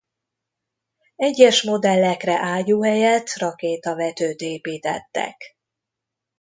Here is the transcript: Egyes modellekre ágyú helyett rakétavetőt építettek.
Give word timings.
Egyes 1.15 1.61
modellekre 1.63 2.35
ágyú 2.39 2.83
helyett 2.83 3.33
rakétavetőt 3.35 4.41
építettek. 4.41 5.57